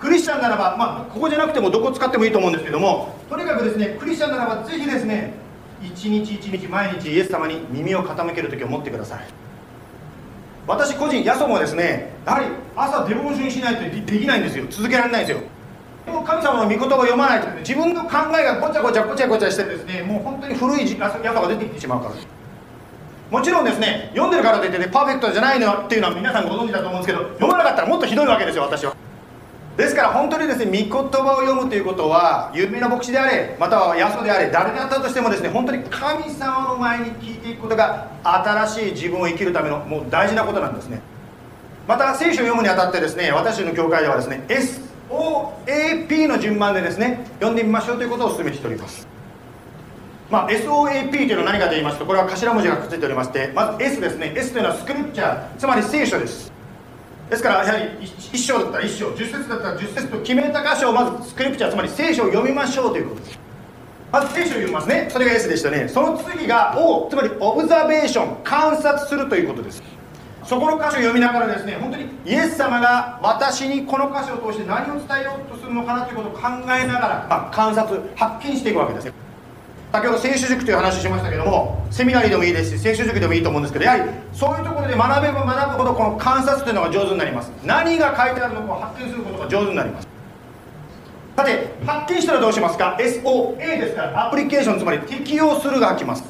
[0.00, 5.34] クリスチャンならば、まあ、ここじゃなくてもどこ使ってもいいと思うんですけどもとにかくですねクリスチャンならばぜひですね
[5.82, 9.47] 一日一日毎日イエス様に耳を傾ける時を持ってください。
[10.68, 14.66] 私個人ヤソもですねやはり朝デボーションしないとできないんですよ。
[14.68, 15.42] 続けられないんですよ。
[16.04, 22.14] でも神様の御言葉を読まないと、自分の考えがごちゃごちゃごちゃごちゃしてですねもう本当に古いヤソが出てきてしまうから。
[23.30, 28.96] もちろんですね読んでるからといってねパーフェクトじゃないのっていうのは皆さんご存知だと思うんですけど読まなかったらもっとひどいわけですよ私は。
[29.78, 41.00] ですから本当にですね御言葉を読むということは有名な牧師であれまたはヤソであれ誰であったとしてもですね本当に神様の前に聞いていくことが新しい自分を生きるためのもう大事なことなんですね。
[41.86, 49.06] また聖書を読むにあたってですね私の教会ではですね SOAP の順番でですね読んでみましょうということをお勧めしております。
[50.28, 54.32] まあ、SOAP というのは何かと言いますとこれは頭文字がくっついておりましてまず S ですね。
[54.36, 56.57] S というのはスクリプチャーつまり聖書です。
[57.30, 63.38] ですからやはり1章だったら1章10節だったら10節と決めた箇所をまずスクリプチャーつまり聖書を読みましょうということです。
[64.10, 69.82] まず聖書を読みますねそれが S でしたねその次が O つまりオブザベーション観察するということです。
[70.44, 76.40] そこの箇所を読みながらですね本当にイエス様が私にこの箇所を通して何を伝えようとするのかなということを考
[76.72, 79.12] えながら、まあ、観察発見していくわけです
[79.90, 84.02] 先ほど聖書塾という話をしましたけどもセミナリーでもいいですし聖書塾でもいいと思うんですけどやはり
[84.34, 87.50] そういうところで学べば学ぶほどこの観察というのが上手になります。
[87.64, 90.08] 何が書いてあるのかを発見することが上手になります。
[91.36, 96.24] さて発見したらどうしますか？SOA ですからアプリケーションつまり適用するが来ます。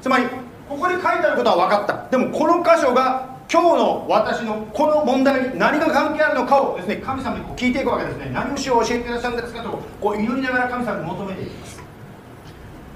[0.00, 0.24] つまり
[0.68, 2.08] ここに書いてあることは分かった。
[2.10, 8.30] でもこの箇所が今日の私のこの問題に何が関係あるのかをですね神様に聞いていくわけですね。
[8.32, 11.81] 何をしよう教えてくださるんですかとこう祈りながら神様に求めていきます。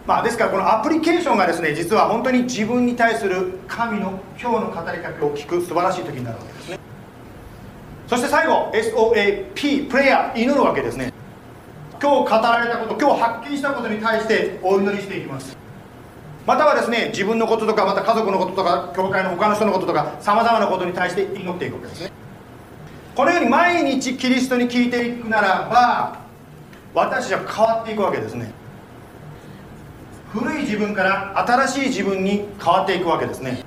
[0.07, 6.79] まあ、ですからこのアプリケーションがですね実は本当に自分に対する神の今日の語りかけを聞く素晴らしい時になるわけですね。
[8.07, 11.13] そして最後 SOAP プレイヤー祈るわけですね。
[12.01, 15.57] 今日語られたこと今日発見したことに対してお祈りしていきます。
[16.47, 22.13] またはですね自分のこととかまた家族のこととか教会の他の人のこととかさまざまなことに対して祈っていくわけですね。
[23.17, 26.21] このように毎日キリストに聞いていくならば
[26.95, 28.53] 私は変わっていくわけですね。
[30.37, 33.64] 古い自分から新しい自分に変わっていくわけですね。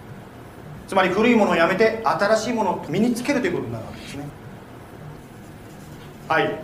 [0.87, 4.25] つまり古いものをやめて新しいものを身につけるということになるわけですね。
[6.27, 6.59] はい。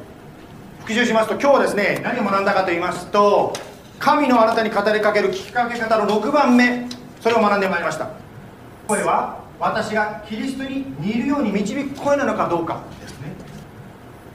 [0.82, 3.54] 復習しますと今日はですね何を学んだかと言いますと
[3.98, 6.88] 神のあなたに語りかける聞きかけ方の6番目
[7.20, 8.10] それを学んでまいりました。
[8.88, 13.32] 声は私がキリストに似るように導く声なのかどうかですね。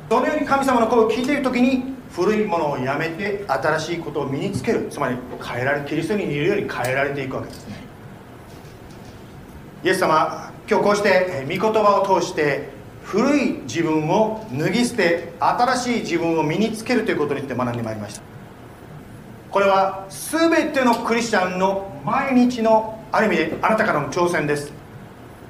[0.09, 4.89] どのように神様の声を聞いている時に古いものをやめて新しいことを身につける。
[4.91, 7.77] つまり変えられキリストに似るように変えられていくわけですね。
[9.85, 12.69] イエス様今日こうして御言葉を通して
[13.03, 18.23] 古い自分を脱ぎ捨て新しい自分を身につけるということについて学んでまいりました。
[19.51, 24.73] これは全てのクリスチャンの毎日のある意味であなたからの挑戦です。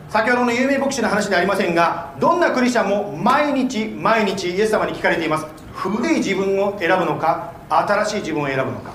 [0.08, 5.59] 先ほどの有名牧師の話ではありませんがどんなクリスチャンも毎日毎日イエス様に聞かれています。
[5.80, 8.92] 古い自分を選ぶのか新しい自分を選ぶのか。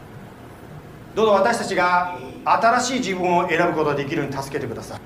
[1.16, 5.00] どうぞ私たちが新しい自分を選ぶことができるように助けてください。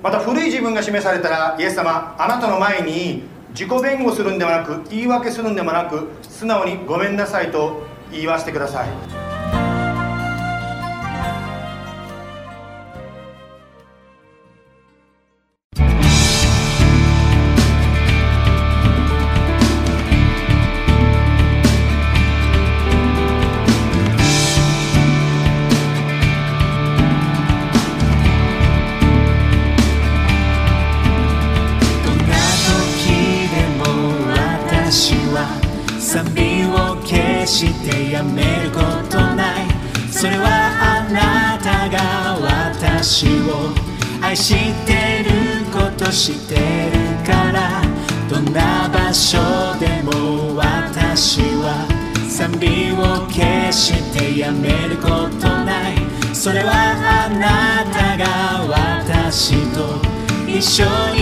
[0.00, 7.82] また古い自分が示されたらイエス様あなたの前に自己弁護するんではなく言い訳するんでもなく素直にごめんなさいと
[8.12, 9.21] 言わせてください。
[54.52, 55.08] めるこ
[55.40, 55.96] とない。
[56.32, 56.72] それは
[57.26, 58.24] あなたが
[58.68, 60.00] 私と
[60.48, 60.84] 一緒
[61.14, 61.21] に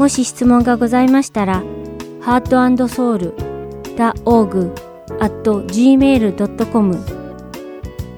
[0.00, 1.62] もし質問がございましたら、
[2.22, 4.72] heartandsoul.org
[5.20, 6.92] at gmail.com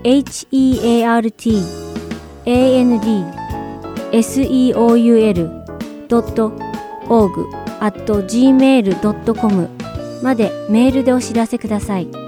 [0.05, 1.51] heart
[2.47, 3.01] and
[4.12, 5.43] seoul.org
[7.80, 9.68] at gmail.com
[10.22, 12.22] までメールでお知らせください。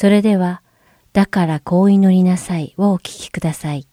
[0.00, 0.62] それでは、
[1.12, 3.88] だからこう祈りなさいをお聞きください。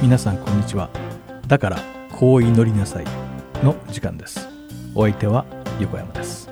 [0.00, 0.88] 皆さんこんにちは。
[1.46, 1.78] だから
[2.10, 3.04] こう祈りなさい
[3.62, 4.48] の時間です。
[4.94, 5.44] お相手は
[5.78, 6.48] 横山です。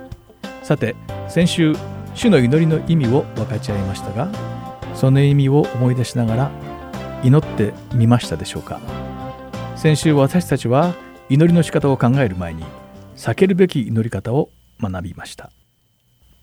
[0.62, 0.94] さて、
[1.28, 1.74] 先週、
[2.14, 4.30] 主の祈りの意味を分かち合いましたが、
[4.94, 6.67] その意味を思い出しながら
[7.24, 8.80] 祈ってみましたでしょうか？
[9.74, 10.94] 先週私たちは
[11.28, 12.64] 祈りの仕方を考える前に
[13.16, 14.50] 避けるべき祈り方を
[14.80, 15.50] 学びました。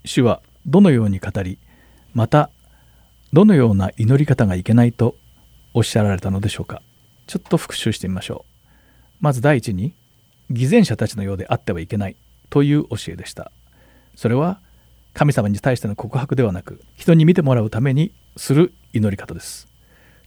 [0.04, 1.60] 主はどのように語り
[2.14, 2.50] また
[3.32, 5.16] どのような祈り方がいけないと
[5.74, 6.82] おっしゃられたのでしょうか？
[7.26, 8.52] ちょっと復習してみましょう。
[9.22, 9.96] まず第一に
[10.50, 12.18] 偽善者たちのようであってはいけない
[12.50, 13.52] という教えでした。
[14.16, 14.60] それは
[15.14, 19.70] 神様に対しての告白ではなく人に見てもらうためにする祈り方です。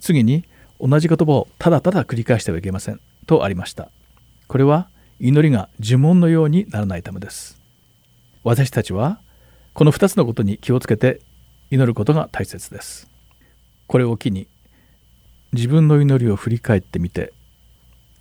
[0.00, 0.44] 次に
[0.80, 3.90] 同じ言葉をただただ繰り返してはいけませんとありました。
[4.46, 4.88] これは
[5.20, 7.60] 祈りが呪文のようにならないためです。
[8.44, 9.20] 私たちは
[9.74, 11.20] この2つのことに気をつけて
[11.70, 13.10] 祈ることが大切です。
[13.86, 14.48] これを機に
[15.52, 17.32] 自分の祈りを振り返ってみて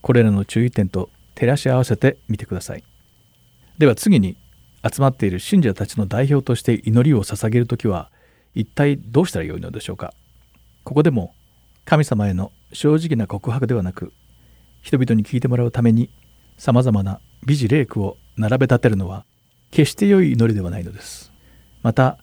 [0.01, 2.83] これらの注意点と照らし合わせてみてください。
[3.77, 4.37] では次に
[4.83, 8.09] 集まっている信者たちの代表として祈りを捧げる時は
[8.55, 10.13] 一体どうしたらよいのでしょうか。
[10.83, 11.33] ここでも
[11.87, 14.11] 神様への正直な告白ではなく
[14.81, 16.09] 人々に聞いてもらうために
[16.57, 19.25] さまざまな美辞麗句を並べ立てるのは
[19.71, 21.31] 決して良い祈りではないのです。
[21.83, 22.17] また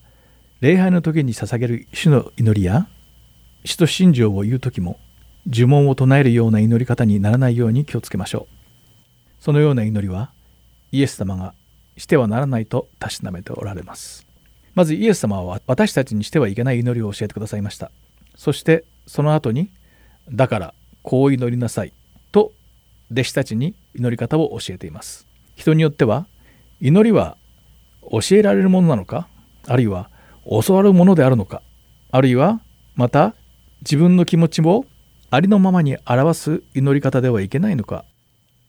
[0.61, 2.87] 礼拝の時に捧げる主の祈りや
[3.63, 4.99] 使徒信条を言う時も
[5.47, 9.43] 呪文を唱えるような祈り方にならないように気をつけましょう。
[9.43, 10.31] そのような祈りは
[10.91, 11.55] イエス様が
[11.97, 14.27] してはならないとたしなめておられます。
[14.75, 17.89] まずイエス様は私たちにしてはいけない祈りを教えてくださいました。
[18.35, 19.71] そしてその後に
[20.31, 21.93] 「だからこう祈りなさい」
[22.31, 22.51] と
[23.11, 25.27] 弟子たちに祈り方を教えています。
[25.55, 26.27] 人によっては
[26.81, 27.37] 祈りは
[28.11, 29.27] 教えられるものなのか？
[29.67, 30.09] あるいは
[30.65, 31.61] 教わるものであるのか？
[32.11, 32.61] あるいは
[32.95, 33.35] また
[33.81, 34.85] 自分の気持ちを
[35.31, 38.05] ありのままに表す祈り方ではいけないのか？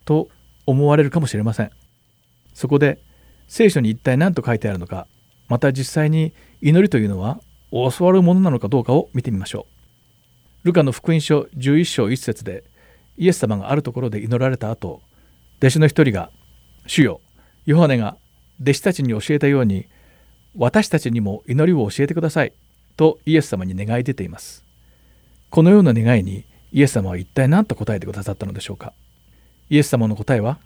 [0.04, 0.28] と
[0.66, 1.70] 思われるかもしれません。
[2.54, 2.98] そこで
[3.48, 5.06] 聖書に一体何と書いてあるのか？
[5.48, 9.75] また実際に祈りというのは教わるものなのかどうかを見てみましょう。
[10.66, 12.64] ルカの福音書11章1節で
[13.16, 15.00] イエス様があるところで祈られた後
[15.58, 16.30] 弟子の一人が
[16.86, 17.20] 「主よ
[17.64, 18.16] ヨハネが
[18.60, 19.86] 弟子たちに教えたように
[20.56, 22.52] 私たちにも祈りを教えてください」
[22.96, 24.64] とイエス様に願い出ています。
[25.50, 28.92] このような願いにイエス様は一体何と答えてくださったのでしょうか。
[29.70, 30.58] イエス様の答えは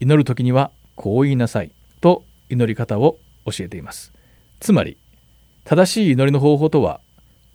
[0.00, 4.12] 祈る時にはこう言いなさいと祈り方を教えています。
[4.60, 4.98] つまり
[5.64, 7.00] 正しい祈りの方法とは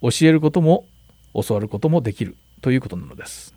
[0.02, 0.86] 教えることも
[1.34, 3.54] 教わることもできるということなのです。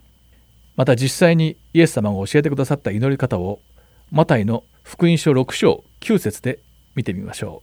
[0.76, 3.60] また実際にイエス様が教えてくださった祈り方を
[4.10, 6.58] マタイの福音書6章9節で
[6.94, 7.62] 見てみましょ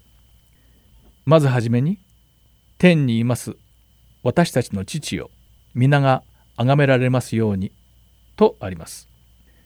[1.26, 1.30] う。
[1.30, 2.00] まずはじめに
[2.78, 3.56] 天にいます
[4.24, 5.30] 私たちの父よ
[5.76, 6.24] 皆が
[6.58, 7.72] 崇められますように
[8.36, 9.08] とあります。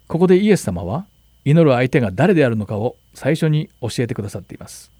[0.07, 1.05] ここでイエス様は
[1.45, 4.91] 祈る相手が誰であるのかを最初に教えてくださっています。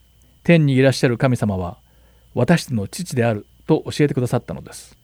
[0.43, 1.77] 天にいらっしゃる神様は
[2.33, 4.97] 私の父であると教えてくださったのです。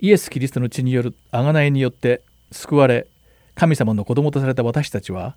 [0.00, 2.22] イエス・キリストの血による贖いによって
[2.52, 3.06] 救われ
[3.54, 5.36] 神様の子供とされた私たちは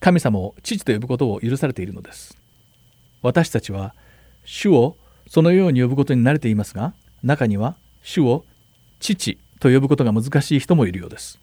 [0.00, 2.38] 神様を父と呼ぶことを許されているのです。
[3.20, 3.94] 私たちは
[4.44, 4.96] 主を
[5.26, 8.44] そのように呼ぶことに慣れていますが中には主を
[9.00, 11.38] 父と呼ぶことが難しい人もいるようです。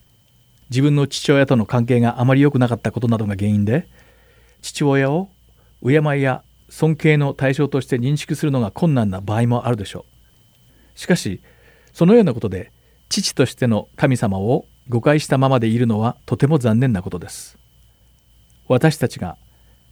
[0.70, 3.88] 自分の父親との関係があまり良くなかったことなどが原因で
[4.62, 5.30] 父親を
[5.84, 10.06] 敬いや尊敬の対象として認識するのが困難な場合もあるでしょ
[10.96, 11.00] う。
[11.00, 11.42] しかし
[11.96, 12.74] そのようなことで
[13.08, 17.58] 父としての神様を誤解したままでいるのはとても残念なことです。
[18.68, 19.38] 私たちが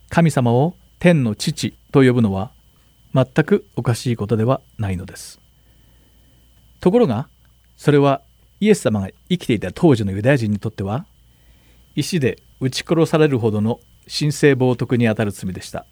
[0.10, 2.52] 神様を天の父と呼ぶのは
[3.14, 5.40] 全くおかしいことではないのです。
[6.82, 7.30] ところが
[7.78, 8.22] それは
[8.60, 11.06] イエス様が生きていた当時のユダヤ人にとっては
[11.96, 13.80] 石で撃ち殺されるほどの
[14.10, 15.86] 神聖冒涜にあたる罪でした。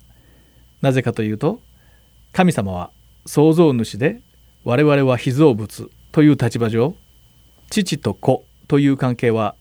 [0.82, 1.62] なぜかというと
[2.34, 2.92] 神様は
[3.26, 4.20] 創造主で
[4.66, 6.96] 我々は被造物という立場上
[7.70, 9.56] 父と子という関係は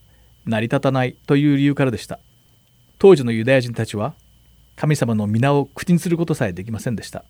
[0.46, 2.18] 成り立たないという理由からでした
[2.98, 4.14] 当時のユダヤ人たちは
[4.76, 7.24] 神様の皆を口にすることさえできませんでした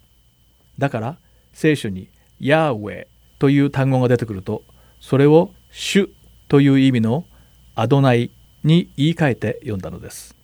[0.79, 1.16] だから
[1.53, 2.09] 聖書に
[2.39, 3.07] ヤーウェイ
[3.39, 4.62] という単語が出てくると
[5.01, 6.11] それを主
[6.49, 7.25] という意味の
[7.75, 8.31] アドナイ
[8.64, 10.37] に言い換えて読んだのです。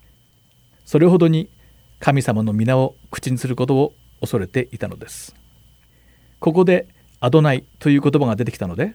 [0.85, 1.51] それほどに
[1.99, 5.35] 神様の皆を口にすることを恐れていたのです。
[6.39, 6.87] ここで
[7.21, 8.95] アドナイという言葉が出てきたので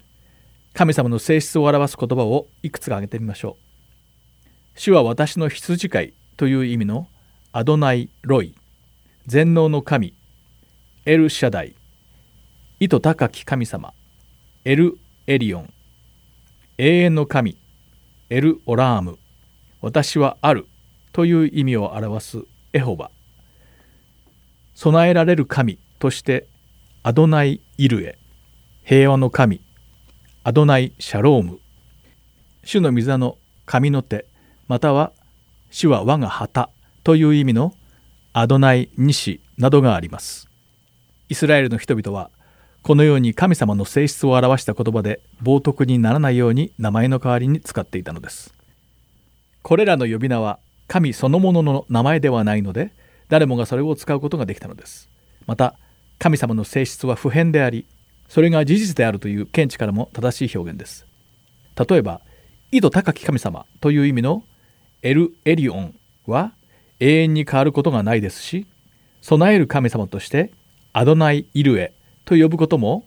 [0.74, 3.72] 神様の性質を表す言葉をいくつか挙げてみましょう。
[4.76, 7.08] 主は私の羊飼いという意味の
[7.52, 8.56] アドナイ・ロイ
[9.28, 10.14] 全能の神
[11.06, 11.76] エル・シャダイ
[12.80, 13.94] 意図高き神様
[14.64, 14.98] エル・
[15.28, 15.74] エリオン
[16.78, 17.58] 永遠の神
[18.30, 19.20] エル・オラーム
[19.82, 20.68] 私はある
[21.12, 22.40] という意味を表す
[22.74, 23.12] エホバ
[24.74, 26.48] 備えられる神として
[27.04, 28.20] アドナイ・イルエ
[28.84, 29.60] 平和の神
[30.44, 31.60] アドナイ・シャローム。
[32.64, 34.28] 主の御座の神の手
[34.68, 35.12] または
[35.72, 36.70] 主は我が旗
[37.04, 37.74] という意味の
[38.34, 40.48] アドナイ・ニシなどがあります。
[41.28, 42.30] イスラエルの人々は
[42.84, 48.54] このように神様の性質を表した言葉で冒涜にならないように名前の代わりに使っていたのです。
[49.64, 52.94] これらの呼び名は神そのものの名前ではないので
[53.28, 55.10] 誰もがそれを使うことができたのです。
[55.48, 55.80] また
[56.22, 57.88] 神様の性質は普遍であり
[58.30, 61.08] それが事実であるという見地からも正しい表現です
[61.90, 62.22] 例えば
[62.72, 64.44] 意図高き神様という意味の
[65.02, 65.96] エル・エリオン
[66.28, 66.54] は
[67.00, 68.68] 永遠に変わることがないですし
[69.22, 70.52] 備える神様として
[70.94, 71.92] アドナイ・イルエ
[72.24, 73.04] と呼ぶことも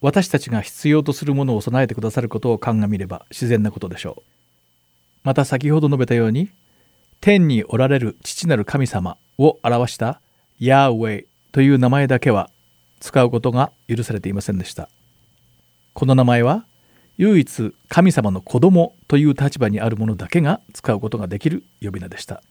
[0.00, 4.22] 私たちが必要とするものを備えてくださることを鑑みれば自然なことでしょう。
[5.22, 6.50] また先ほど述べたように
[7.20, 10.20] 天におられる父なる神様を表した
[10.58, 12.50] ヤーウェイという名前だけは
[13.00, 14.88] 使うことが許されていませんでした。
[15.92, 16.64] この名前は
[17.18, 22.42] 唯一神様の子供という立場にある者だけが使うことができる呼び名でした。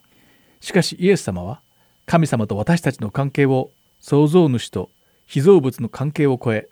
[0.59, 1.61] しかしイエス様は
[2.05, 4.89] 神様と私たちの関係を創造主と
[5.25, 6.67] 被造物の関係を超え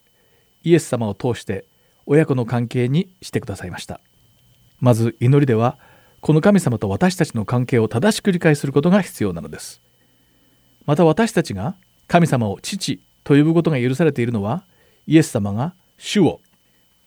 [0.63, 1.65] イエス様を通して
[2.05, 4.01] 親子の関係にしてくださいました
[4.80, 5.77] まず祈りでは
[6.21, 9.82] この神様と私たちの関係を正しく理解することが必要なのです
[10.86, 11.75] また私たちが
[12.10, 14.64] 神様を父と呼ぶことが許されているのは
[15.05, 16.41] イエス様が主を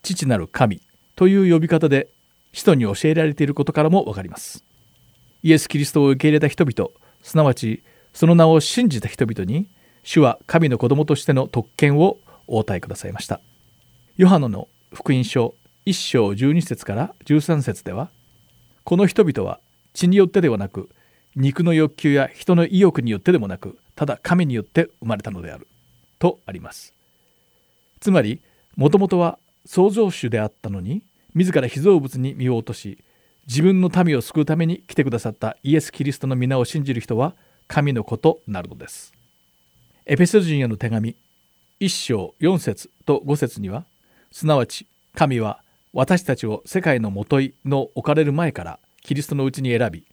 [0.03, 0.81] 父なる神
[1.17, 2.09] という呼び方で
[2.53, 4.65] 使徒に教えられていることからもわかります。
[5.43, 6.91] イエス・キリストを受け入れた人々
[7.21, 7.83] すなわち
[8.15, 9.69] その名を信じた人々に
[10.05, 13.41] 主は神の子供としての特権をお与えくださいました。
[14.17, 18.11] ヨハノの福音書1章12節から13節では
[18.85, 19.59] この人々は
[19.95, 20.91] 血によってではなく
[21.35, 25.69] 肉の欲求や人の意欲によってでもなくただ神によって生まれたのである。
[26.19, 26.95] とあります。
[28.01, 28.41] つまり
[28.77, 31.03] もともとは創造主であったのに
[31.35, 32.99] 自ら被造物に身を落とし
[33.49, 37.35] 自分の民を救うために来てくださったイエス・キリストの皆を信じる人は
[37.67, 39.13] 神の子となるのです。
[40.07, 41.17] エペソ人への手紙
[41.81, 43.85] 1章4節と5節には
[44.31, 45.63] すなわち神は
[45.93, 50.05] 私たちを世界のもといの置かれる前からキリストのうちに選び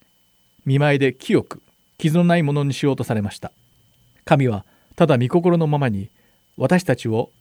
[0.65, 1.61] 見舞いで清く
[1.99, 3.51] 傷のないものにしようとされました。
[4.29, 4.63] 神は
[4.95, 6.11] ただ御心のままに
[6.55, 7.31] 私たちを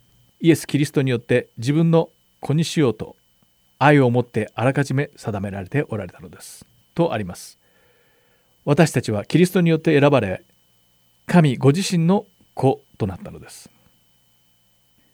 [0.41, 2.09] イエス・キリストによって自分の
[2.41, 3.15] 子にしようと
[3.79, 6.65] 愛を持ってあらかじめ定められておられたのです。
[6.95, 7.59] とあります。
[8.65, 10.45] 私たちはキリストによって選ばれ
[11.27, 12.25] 神ご自身の
[12.55, 13.69] 子となったのです。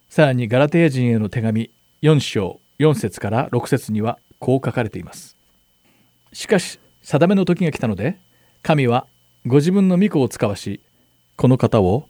[0.09, 1.71] さらにガラテヤ人への手紙
[2.03, 5.37] 4章4節から6節にはこう書かれています。
[6.33, 8.21] しかし定めの時が来たので
[8.63, 9.09] 神は
[9.45, 10.81] ご自分の御子を使わし
[11.37, 12.09] この方を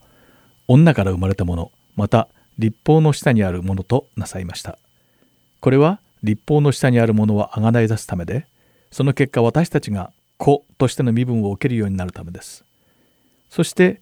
[0.68, 4.79] 女から生まれたものまた立法の下にあるものとなさいました。
[5.61, 8.47] これは立法の下にあるものはあがない出すためで
[8.91, 12.64] その結果私たちが子としての身分を受けるようになるためです。
[13.51, 14.01] そして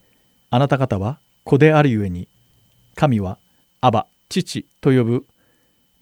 [0.51, 2.29] あなた方は子であるゆえに
[2.95, 3.39] 神は
[3.81, 5.27] アバ父と呼ぶ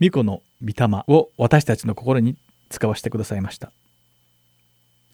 [0.00, 2.36] 御子の御霊を私たちの心に
[2.68, 3.70] 使わせてくださいました。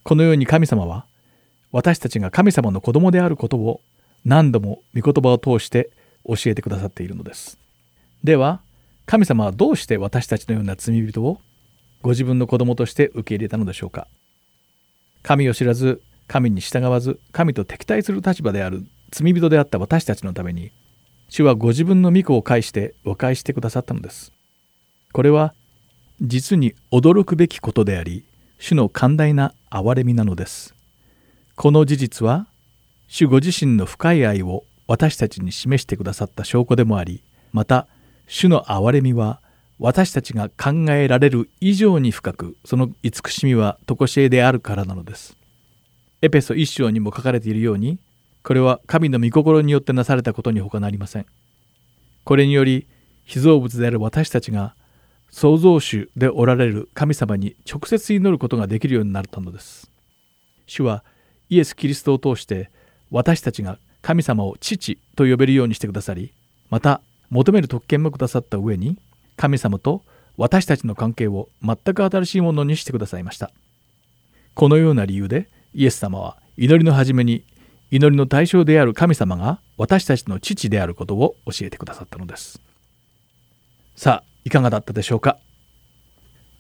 [0.05, 1.07] このように神様は
[1.73, 3.81] 私たちが神様の子供であることを
[4.27, 5.91] 何度も御言葉を通して
[6.27, 7.59] 教えてくださっているのです。
[8.25, 8.61] では
[9.07, 11.41] 神様はどうして私たちのような罪人を
[12.03, 14.09] ご自分の子供として受け入れたのでしょうか？
[15.23, 20.73] 神を知らず神に従わず神と敵対する立場である罪人であった私たちのために
[21.29, 24.33] 主はご自分の御子を介して和解してくださったのです。
[25.13, 25.55] これは
[26.21, 28.25] 実に驚くべきことであり
[28.59, 30.75] 主の寛大な憐れみなのです。
[31.55, 32.49] この事実は
[33.09, 37.87] 主ご自身の深い愛を私たちに示してくださった証拠でもありまた
[38.27, 39.41] 主の憐れみは
[39.79, 45.37] 私たちが考えられる以上に深くその慈しみは常しえであるからなのです。
[46.23, 47.99] エペソ一章にも書かれているように
[48.43, 51.27] これは神の御心によってなされたことに他なりません。
[52.25, 52.87] これにより
[53.25, 54.75] 被造物である私たちが
[55.31, 59.91] 創造主でおられる神様に直接祈ることができるようになったのです。
[60.67, 61.05] 主は
[61.51, 62.71] イエス・キリストを通して
[63.11, 66.33] 私たちが神様を父と呼べるようにしてくださり
[66.71, 67.01] また
[67.31, 68.99] 求める特権もくださった上に
[69.37, 70.03] 神様と
[70.37, 73.51] 私たちの関係を全く新しいものにしてくださいました。
[74.55, 77.45] このような理由でイエス様は祈りの初めに
[77.91, 82.61] 祈りの対象である神様が私たちの父であることを教えてくださったのです。
[83.95, 85.39] さあいかがだったでしょうか？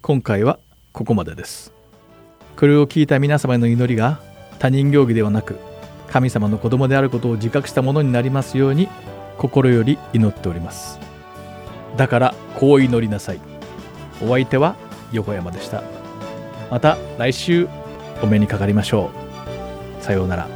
[0.02, 0.58] 今回は
[0.92, 1.72] ここまでです。
[2.56, 4.20] これを聞いた皆様への祈りが
[4.58, 5.58] 他人行儀ではなく
[6.10, 8.88] 神様の子供であることを自覚したものになりますように
[9.38, 10.98] 心より祈っております。
[11.96, 13.40] だからこう祈りなさい。
[14.22, 14.76] お相手は
[15.12, 15.82] 横山でした。
[16.70, 17.68] また来週
[18.22, 19.10] お目にかかりましょ
[20.00, 20.02] う。
[20.02, 20.55] さようなら。